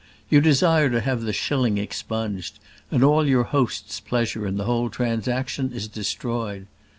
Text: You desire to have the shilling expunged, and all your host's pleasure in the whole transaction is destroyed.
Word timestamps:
You 0.31 0.41
desire 0.41 0.89
to 0.89 0.99
have 0.99 1.21
the 1.21 1.31
shilling 1.31 1.77
expunged, 1.77 2.57
and 2.89 3.03
all 3.03 3.27
your 3.27 3.43
host's 3.43 3.99
pleasure 3.99 4.47
in 4.47 4.57
the 4.57 4.63
whole 4.65 4.89
transaction 4.89 5.71
is 5.71 5.87
destroyed. 5.87 6.65